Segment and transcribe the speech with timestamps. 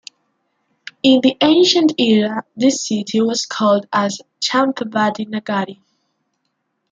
[1.03, 5.79] In the ancient era, this city was called as "Champavati nagari".